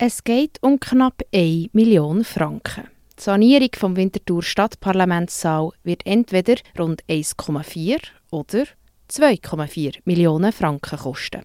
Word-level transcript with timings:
Es 0.00 0.22
geht 0.22 0.62
um 0.62 0.78
knapp 0.78 1.24
1 1.34 1.70
Million 1.72 2.22
Franken. 2.22 2.84
Die 3.18 3.22
Sanierung 3.24 3.70
vom 3.76 3.96
Winterthur 3.96 4.44
Stadtparlamentssaal 4.44 5.72
wird 5.82 6.06
entweder 6.06 6.54
rund 6.78 7.02
1,4 7.06 7.98
oder 8.30 8.64
2,4 9.10 9.96
Millionen 10.04 10.52
Franken 10.52 11.00
kosten. 11.00 11.42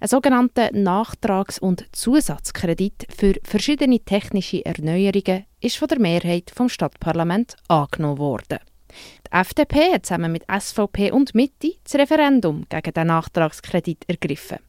Ein 0.00 0.08
sogenannter 0.08 0.70
Nachtrags- 0.72 1.58
und 1.58 1.84
Zusatzkredit 1.92 3.06
für 3.14 3.34
verschiedene 3.44 4.00
technische 4.00 4.64
Erneuerungen 4.64 5.44
ist 5.60 5.76
von 5.76 5.88
der 5.88 6.00
Mehrheit 6.00 6.50
vom 6.54 6.70
Stadtparlament 6.70 7.54
angenommen 7.68 8.16
worden. 8.16 8.60
Die 9.26 9.32
FDP 9.32 9.92
hat 9.92 10.06
zusammen 10.06 10.32
mit 10.32 10.44
SVP 10.50 11.10
und 11.10 11.34
Mitte 11.34 11.74
das 11.84 11.96
Referendum 11.96 12.64
gegen 12.66 12.94
den 12.94 13.08
Nachtragskredit 13.08 14.08
ergriffen. 14.08 14.60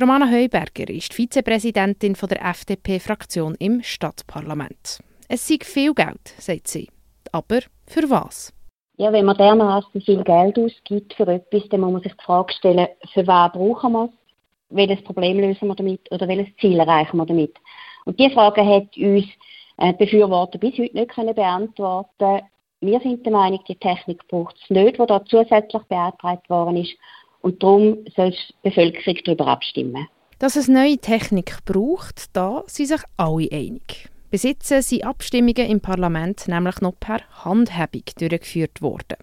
Romana 0.00 0.30
Heuberger 0.30 0.88
ist 0.90 1.12
Vizepräsidentin 1.12 2.14
der 2.14 2.40
FDP-Fraktion 2.40 3.56
im 3.58 3.82
Stadtparlament. 3.82 5.00
Es 5.28 5.48
sei 5.48 5.58
viel 5.60 5.92
Geld, 5.92 6.20
sagt 6.38 6.68
sie. 6.68 6.88
Aber 7.32 7.58
für 7.84 8.08
was? 8.08 8.52
Ja, 8.96 9.12
wenn 9.12 9.24
man 9.24 9.36
dermaßen 9.36 10.00
viel 10.00 10.22
Geld 10.22 10.56
ausgibt 10.56 11.14
für 11.14 11.26
etwas, 11.26 11.68
dann 11.70 11.80
muss 11.80 11.92
man 11.92 12.02
sich 12.02 12.12
die 12.12 12.24
Frage 12.24 12.52
stellen, 12.52 12.86
für 13.12 13.26
was 13.26 13.50
brauchen 13.50 13.92
wir 13.92 14.04
es? 14.04 14.10
Welches 14.70 15.02
Problem 15.02 15.40
lösen 15.40 15.66
wir 15.66 15.74
damit 15.74 16.12
oder 16.12 16.28
welches 16.28 16.56
Ziel 16.60 16.78
erreichen 16.78 17.16
wir 17.16 17.26
damit? 17.26 17.56
Und 18.04 18.20
diese 18.20 18.34
Frage 18.34 18.64
hat 18.64 18.96
uns 18.96 19.24
äh, 19.78 19.92
die 19.94 20.04
Befürworter 20.04 20.58
bis 20.58 20.78
heute 20.78 20.96
nicht 20.96 21.10
können 21.10 21.34
beantworten 21.34 22.42
Wir 22.80 23.00
sind 23.00 23.26
der 23.26 23.32
Meinung, 23.32 23.64
die 23.66 23.74
Technik 23.74 24.28
braucht 24.28 24.54
es 24.62 24.70
nicht, 24.70 24.96
die 24.96 25.06
da 25.06 25.24
zusätzlich 25.24 25.82
beantragt 25.88 26.48
worden 26.48 26.76
ist. 26.76 26.94
Und 27.40 27.62
darum 27.62 28.04
soll 28.16 28.30
die 28.30 28.68
Bevölkerung 28.68 29.18
darüber 29.24 29.46
abstimmen. 29.48 30.08
Dass 30.38 30.56
es 30.56 30.68
neue 30.68 30.98
Technik 30.98 31.64
braucht, 31.64 32.36
da 32.36 32.62
sind 32.66 32.86
sich 32.86 33.00
alle 33.16 33.48
einig. 33.50 34.08
Besitzen 34.30 34.82
sind 34.82 35.04
Abstimmungen 35.04 35.70
im 35.70 35.80
Parlament 35.80 36.48
nämlich 36.48 36.80
noch 36.80 36.98
per 37.00 37.20
Handhebung 37.44 38.02
durchgeführt 38.18 38.82
worden. 38.82 39.16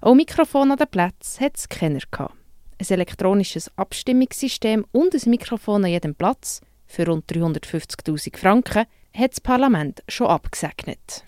Auch 0.00 0.14
Mikrofon 0.14 0.70
an 0.70 0.78
den 0.78 0.88
Plätzen 0.88 1.44
hat 1.44 1.56
es 1.56 1.68
keiner 1.68 2.00
gehabt. 2.10 2.34
Ein 2.80 2.86
elektronisches 2.88 3.70
Abstimmungssystem 3.76 4.86
und 4.92 5.14
ein 5.14 5.30
Mikrofon 5.30 5.84
an 5.84 5.90
jedem 5.90 6.14
Platz 6.14 6.62
für 6.86 7.06
rund 7.06 7.30
350.000 7.30 8.36
Franken 8.36 8.86
hat 9.14 9.32
das 9.32 9.40
Parlament 9.40 10.02
schon 10.08 10.28
abgesegnet. 10.28 11.24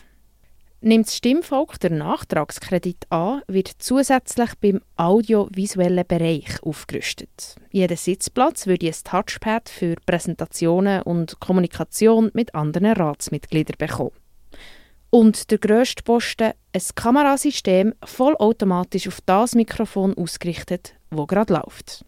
Nimmt 0.83 1.09
das 1.09 1.17
Stimmvolk 1.19 1.78
den 1.78 1.98
Nachtragskredit 1.98 3.05
an, 3.11 3.42
wird 3.47 3.70
zusätzlich 3.81 4.55
beim 4.62 4.81
audiovisuellen 4.97 6.06
Bereich 6.09 6.62
aufgerüstet. 6.62 7.56
Jeder 7.70 7.97
Sitzplatz 7.97 8.67
würde 8.67 8.87
ein 8.87 8.95
Touchpad 9.05 9.69
für 9.69 9.97
Präsentationen 10.06 11.03
und 11.03 11.39
Kommunikation 11.39 12.31
mit 12.33 12.55
anderen 12.55 12.92
Ratsmitgliedern 12.92 13.77
bekommen. 13.77 14.12
Und 15.11 15.50
der 15.50 15.59
grösste 15.59 16.03
Posten, 16.03 16.53
ein 16.72 16.83
Kamerasystem 16.94 17.92
vollautomatisch 18.03 19.06
auf 19.06 19.20
das 19.27 19.55
Mikrofon 19.55 20.17
ausgerichtet, 20.17 20.94
wo 21.11 21.27
gerade 21.27 21.53
läuft. 21.53 22.06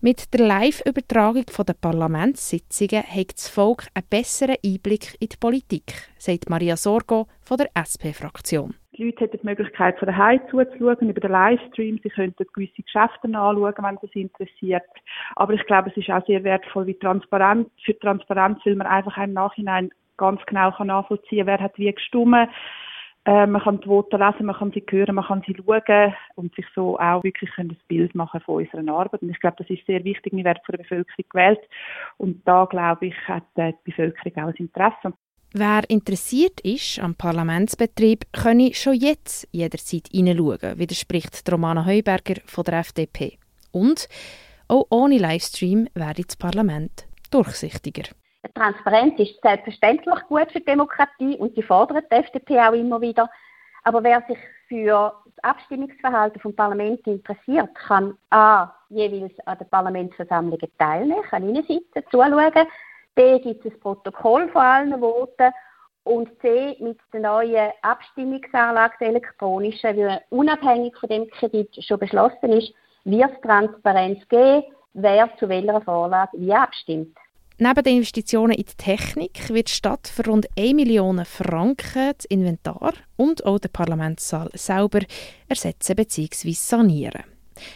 Mit 0.00 0.32
der 0.32 0.46
Live-Übertragung 0.46 1.44
der 1.44 1.74
Parlamentssitzungen 1.74 3.02
hat 3.02 3.32
das 3.34 3.48
Volk 3.48 3.88
einen 3.94 4.06
besseren 4.08 4.54
Einblick 4.64 5.16
in 5.18 5.28
die 5.30 5.36
Politik, 5.36 5.92
sagt 6.18 6.48
Maria 6.48 6.76
Sorgo 6.76 7.26
von 7.40 7.56
der 7.56 7.66
SP-Fraktion. 7.74 8.76
Die 8.92 9.06
Leute 9.06 9.24
hätten 9.24 9.38
die 9.42 9.46
Möglichkeit, 9.46 9.98
von 9.98 10.06
daheim 10.06 10.40
zuzuschauen, 10.52 11.10
über 11.10 11.20
den 11.20 11.32
Livestream. 11.32 11.98
Sie 12.00 12.10
könnten 12.10 12.46
gewisse 12.54 12.80
Geschäfte 12.80 13.24
anschauen, 13.24 13.74
wenn 13.76 13.98
es 14.00 14.14
interessiert. 14.14 14.84
Aber 15.34 15.54
ich 15.54 15.66
glaube, 15.66 15.90
es 15.90 15.96
ist 15.96 16.10
auch 16.10 16.24
sehr 16.26 16.44
wertvoll 16.44 16.86
wie 16.86 16.94
Transparenz, 16.94 17.68
für 17.84 17.98
Transparenz, 17.98 18.60
weil 18.64 18.76
man 18.76 18.86
einfach 18.86 19.16
im 19.16 19.32
Nachhinein 19.32 19.90
ganz 20.16 20.40
genau 20.46 20.70
nachvollziehen 20.84 21.38
kann, 21.38 21.46
wer 21.48 21.60
hat 21.60 21.76
wie 21.76 21.92
gestimmt 21.92 22.48
äh, 23.28 23.46
man 23.46 23.60
kann 23.60 23.78
die 23.80 23.88
Worte 23.88 24.16
lesen, 24.16 24.46
man 24.46 24.56
kann 24.56 24.72
sie 24.72 24.82
hören, 24.88 25.14
man 25.14 25.26
kann 25.26 25.42
sie 25.46 25.54
schauen 25.54 26.14
und 26.36 26.54
sich 26.54 26.64
so 26.74 26.98
auch 26.98 27.22
wirklich 27.22 27.50
ein 27.58 27.76
Bild 27.86 28.14
machen 28.14 28.40
von 28.40 28.64
unserer 28.64 28.98
Arbeit. 28.98 29.20
Und 29.20 29.28
ich 29.28 29.38
glaube, 29.38 29.56
das 29.58 29.68
ist 29.68 29.84
sehr 29.86 30.02
wichtig. 30.02 30.32
Wir 30.32 30.44
werden 30.44 30.60
von 30.64 30.72
der 30.72 30.82
Bevölkerung 30.82 31.24
gewählt 31.28 31.60
und 32.16 32.40
da, 32.48 32.64
glaube 32.64 33.08
ich, 33.08 33.14
hat 33.26 33.44
die 33.58 33.74
Bevölkerung 33.84 34.32
auch 34.36 34.48
ein 34.48 34.54
Interesse. 34.54 35.12
Wer 35.52 35.82
interessiert 35.88 36.60
ist 36.62 37.00
am 37.00 37.14
Parlamentsbetrieb, 37.16 38.24
könne 38.32 38.72
schon 38.72 38.94
jetzt 38.94 39.46
jederzeit 39.52 40.08
hineinschauen, 40.10 40.78
widerspricht 40.78 41.42
Romana 41.52 41.84
Heuberger 41.84 42.40
von 42.46 42.64
der 42.64 42.78
FDP. 42.78 43.38
Und 43.72 44.08
auch 44.68 44.86
ohne 44.88 45.18
Livestream 45.18 45.86
werde 45.94 46.22
das 46.22 46.36
Parlament 46.36 47.06
durchsichtiger. 47.30 48.04
Transparenz 48.54 49.18
ist 49.18 49.40
selbstverständlich 49.42 50.22
gut 50.28 50.50
für 50.52 50.60
die 50.60 50.64
Demokratie 50.64 51.36
und 51.36 51.56
die 51.56 51.62
fordert 51.62 52.10
die 52.10 52.16
FDP 52.16 52.60
auch 52.60 52.72
immer 52.72 53.00
wieder. 53.00 53.28
Aber 53.84 54.02
wer 54.02 54.22
sich 54.28 54.38
für 54.68 55.14
das 55.24 55.44
Abstimmungsverhalten 55.44 56.40
vom 56.40 56.54
Parlament 56.54 57.06
interessiert, 57.06 57.74
kann 57.74 58.16
A. 58.30 58.70
jeweils 58.90 59.32
an 59.46 59.58
den 59.58 59.68
Parlamentsversammlungen 59.68 60.70
teilnehmen, 60.78 61.22
kann 61.22 61.44
reinsitzen, 61.44 62.02
zuschauen. 62.10 62.66
B. 63.14 63.38
gibt 63.40 63.64
es 63.64 63.72
ein 63.72 63.80
Protokoll 63.80 64.48
von 64.48 64.62
allen 64.62 65.00
Voten. 65.00 65.52
Und 66.04 66.28
C. 66.40 66.76
mit 66.80 66.98
der 67.12 67.20
neuen 67.20 67.70
Abstimmungsanlage, 67.82 68.94
der 69.00 69.08
elektronischen, 69.08 69.96
die 69.96 70.08
unabhängig 70.30 70.96
von 70.96 71.08
dem 71.08 71.28
Kredit 71.30 71.84
schon 71.84 71.98
beschlossen 71.98 72.52
ist, 72.52 72.72
wird 73.04 73.30
es 73.32 73.40
Transparenz 73.42 74.26
geben, 74.28 74.64
wer 74.94 75.28
zu 75.36 75.48
welcher 75.48 75.80
Vorlage 75.82 76.30
wie 76.38 76.52
abstimmt. 76.52 77.16
Neben 77.60 77.82
den 77.82 77.96
Investitionen 77.96 78.52
in 78.52 78.66
die 78.66 78.76
Technik 78.76 79.52
wird 79.52 79.66
die 79.66 79.72
Stadt 79.72 80.06
für 80.06 80.30
rund 80.30 80.46
1 80.56 80.74
Million 80.74 81.24
Franken 81.24 82.12
das 82.16 82.24
Inventar 82.26 82.92
und 83.16 83.44
auch 83.44 83.58
den 83.58 83.72
Parlamentssaal 83.72 84.48
selber 84.52 85.00
ersetzen 85.48 85.96
bzw. 85.96 86.52
sanieren. 86.52 87.24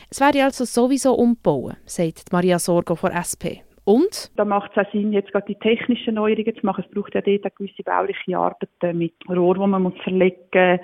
Es 0.09 0.21
werde 0.21 0.45
also 0.45 0.65
sowieso 0.65 1.15
umbauen, 1.15 1.75
sagt 1.85 2.33
Maria 2.33 2.61
Sorgo 2.61 2.95
von 2.95 3.11
SP. 3.11 3.67
Und? 3.85 4.31
Da 4.37 4.45
macht 4.45 4.71
es 4.77 4.87
auch 4.87 4.93
Sinn, 4.93 5.13
jetzt 5.13 5.33
gerade 5.33 5.47
die 5.47 5.59
technischen 5.59 6.15
Neuerungen 6.15 6.55
zu 6.55 6.65
machen. 6.65 6.85
Es 6.87 6.95
braucht 6.95 7.17
ja 7.17 7.21
dort 7.21 7.57
gewisse 7.57 7.83
bauliche 7.83 8.39
Arbeiten 8.39 8.97
mit 8.97 9.15
Rohr, 9.29 9.57
wo 9.57 9.67
man 9.67 9.83
muss 9.83 9.99
verlegen, 10.05 10.79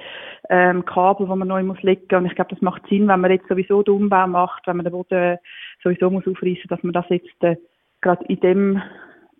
ähm, 0.50 0.84
Kabel, 0.84 1.28
wo 1.28 1.36
man 1.36 1.46
neu 1.46 1.62
muss 1.62 1.80
legen. 1.82 2.16
Und 2.16 2.26
ich 2.26 2.34
glaube, 2.34 2.50
das 2.52 2.60
macht 2.62 2.82
Sinn, 2.88 3.06
wenn 3.06 3.20
man 3.20 3.30
jetzt 3.30 3.46
sowieso 3.46 3.84
den 3.84 3.94
Umbau 3.94 4.26
macht, 4.26 4.66
wenn 4.66 4.78
man 4.78 4.84
den 4.84 4.92
Boden 4.92 5.38
sowieso 5.84 6.10
muss 6.10 6.26
aufreißen, 6.26 6.66
dass 6.68 6.82
man 6.82 6.92
das 6.92 7.04
jetzt 7.10 7.44
äh, 7.44 7.54
gerade 8.00 8.24
in 8.26 8.40
dem 8.40 8.82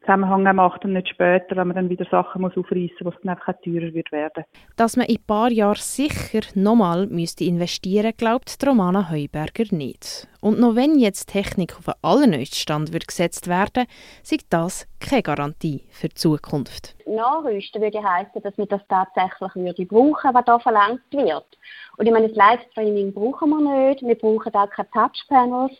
Zusammenhang 0.09 0.57
macht 0.57 0.87
und 0.87 0.95
nicht 0.95 1.09
später, 1.09 1.55
wenn 1.57 1.69
man 1.69 1.77
dann 1.77 1.91
wieder 1.91 2.07
Sachen 2.11 2.41
muss 2.41 2.57
aufreißen 2.57 2.97
muss, 3.03 3.13
was 3.13 3.23
dann 3.23 3.37
einfach 3.37 3.53
teurer 3.63 3.93
wird 3.93 4.11
werden. 4.11 4.45
Dass 4.77 4.97
man 4.97 5.05
in 5.05 5.17
ein 5.17 5.27
paar 5.27 5.51
Jahren 5.51 5.77
sicher 5.77 6.41
nochmal 6.55 7.07
müsste 7.09 7.45
investieren 7.45 8.15
glaubt 8.17 8.57
Romana 8.67 9.11
Heuberger 9.11 9.65
nicht. 9.71 10.27
Und 10.41 10.61
noch 10.61 10.77
wenn 10.77 10.99
jetzt 10.99 11.31
Technik 11.31 11.77
auf 11.77 11.89
einen 11.89 11.99
allerneuesten 12.01 12.57
Stand 12.57 12.93
wird 12.95 13.07
gesetzt 13.07 13.49
werden, 13.49 13.85
ist 14.23 14.47
das 14.49 14.89
keine 14.99 15.23
Garantie 15.23 15.85
für 15.91 16.09
die 16.09 16.15
Zukunft. 16.15 16.97
Nachrüsten 17.07 17.83
würde 17.83 18.03
heißen, 18.03 18.41
dass 18.43 18.57
wir 18.57 18.67
das 18.67 18.81
tatsächlich 18.89 19.55
würde 19.57 19.85
brauchen, 19.85 20.33
was 20.33 20.45
da 20.47 20.59
verlangt 20.59 21.03
wird. 21.11 21.59
Und 21.99 22.07
ich 22.07 22.13
meine, 22.13 22.29
das 22.29 22.37
Livestreaming 22.37 23.13
brauchen 23.13 23.51
wir 23.51 23.91
nicht, 23.91 24.03
wir 24.03 24.15
brauchen 24.15 24.55
auch 24.55 24.71
keine 24.71 24.91
Touchpanels 24.91 25.73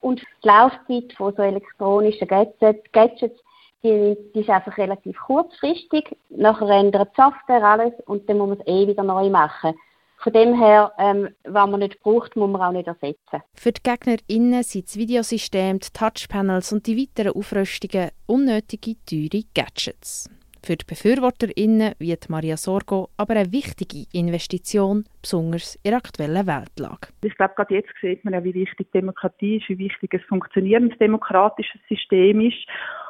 und 0.00 0.20
die 0.20 0.48
Laufzeit 0.48 1.12
von 1.16 1.34
so 1.34 1.42
elektronischen 1.42 2.28
Gadgets, 2.28 2.92
Gadgets 2.92 3.40
die, 3.82 4.16
die 4.34 4.40
ist 4.40 4.50
einfach 4.50 4.76
relativ 4.78 5.16
kurzfristig. 5.18 6.16
Nachher 6.30 6.68
ändert 6.70 7.10
die 7.16 7.22
Software 7.22 7.62
alles 7.62 7.92
und 8.06 8.28
dann 8.28 8.38
muss 8.38 8.48
man 8.48 8.60
es 8.60 8.66
eh 8.66 8.86
wieder 8.86 9.02
neu 9.02 9.28
machen. 9.30 9.74
Von 10.18 10.32
dem 10.32 10.58
her, 10.58 10.92
ähm, 10.98 11.28
was 11.44 11.70
man 11.70 11.80
nicht 11.80 12.00
braucht, 12.00 12.36
muss 12.36 12.50
man 12.50 12.62
auch 12.62 12.72
nicht 12.72 12.88
ersetzen. 12.88 13.42
Für 13.54 13.70
die 13.70 13.82
GegnerInnen 13.82 14.62
sind 14.62 14.86
das 14.86 14.96
Videosystem, 14.96 15.78
die 15.78 15.88
Touchpanels 15.92 16.72
und 16.72 16.86
die 16.86 16.96
weiteren 16.96 17.36
Aufrüstungen 17.36 18.10
unnötige, 18.26 18.96
teure 19.04 19.44
Gadgets. 19.54 20.30
Für 20.66 20.74
die 20.74 20.84
BefürworterInnen 20.84 21.94
wie 22.00 22.16
Maria 22.28 22.56
Sorgo 22.56 23.10
aber 23.16 23.34
eine 23.34 23.52
wichtige 23.52 24.04
Investition, 24.12 25.04
besonders 25.22 25.76
in 25.84 25.92
der 25.92 25.98
aktuellen 25.98 26.44
Weltlage. 26.44 27.06
Ich 27.22 27.36
glaube, 27.36 27.54
gerade 27.54 27.74
jetzt 27.76 27.92
sieht 28.00 28.24
man 28.24 28.34
ja, 28.34 28.42
wie 28.42 28.52
wichtig 28.52 28.90
Demokratie 28.90 29.58
ist, 29.58 29.68
wie 29.68 29.78
wichtig 29.78 30.12
ein 30.12 30.24
funktionierendes 30.28 30.98
demokratisches 30.98 31.80
System 31.88 32.40
ist. 32.40 32.66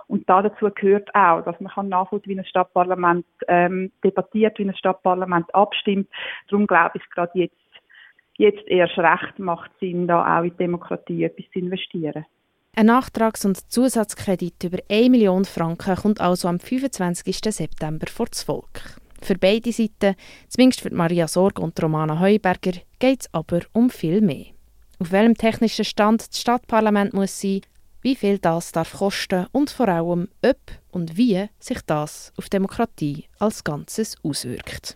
Und 0.06 0.28
da 0.28 0.42
dazu 0.42 0.68
gehört 0.74 1.08
auch, 1.14 1.40
dass 1.44 1.58
man 1.58 1.72
kann 1.72 1.88
nachvollziehen, 1.88 2.34
wie 2.34 2.40
ein 2.40 2.44
Stadtparlament 2.44 3.24
ähm, 3.48 3.90
debattiert, 4.04 4.58
wie 4.58 4.68
ein 4.68 4.76
Stadtparlament 4.76 5.54
abstimmt. 5.54 6.10
Darum 6.50 6.66
glaube 6.66 6.98
ich, 6.98 7.08
gerade 7.08 7.38
jetzt, 7.38 7.56
jetzt 8.36 8.68
erst 8.68 8.98
recht 8.98 9.38
macht 9.38 9.70
Sinn, 9.80 10.06
da 10.06 10.40
auch 10.40 10.44
in 10.44 10.54
Demokratie 10.58 11.24
etwas 11.24 11.46
zu 11.54 11.60
investieren. 11.60 12.26
Ein 12.78 12.88
Nachtrags- 12.88 13.46
und 13.46 13.72
Zusatzkredit 13.72 14.62
über 14.64 14.80
1 14.90 15.08
Million 15.08 15.46
Franken 15.46 15.96
kommt 15.96 16.20
also 16.20 16.46
am 16.46 16.60
25. 16.60 17.38
September 17.48 18.06
vor 18.06 18.26
das 18.26 18.42
Volk. 18.42 19.00
Für 19.22 19.38
beide 19.38 19.72
Seiten, 19.72 20.14
zumindest 20.50 20.82
für 20.82 20.92
Maria 20.92 21.26
Sorg 21.26 21.58
und 21.58 21.82
Romana 21.82 22.20
Heuberger, 22.20 22.72
geht 22.98 23.22
es 23.22 23.28
aber 23.32 23.60
um 23.72 23.88
viel 23.88 24.20
mehr. 24.20 24.48
Auf 24.98 25.10
welchem 25.10 25.38
technischen 25.38 25.86
Stand 25.86 26.28
das 26.28 26.38
Stadtparlament 26.38 27.14
muss 27.14 27.40
sein, 27.40 27.62
wie 28.02 28.14
viel 28.14 28.38
das 28.38 28.72
darf 28.72 28.92
kosten 28.92 29.46
und 29.52 29.70
vor 29.70 29.88
allem, 29.88 30.28
ob 30.44 30.58
und 30.90 31.16
wie 31.16 31.48
sich 31.58 31.80
das 31.86 32.34
auf 32.36 32.50
Demokratie 32.50 33.24
als 33.38 33.64
Ganzes 33.64 34.16
auswirkt. 34.22 34.94